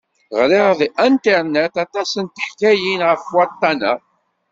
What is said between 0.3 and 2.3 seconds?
Ɣriɣ deg anternet aṭas n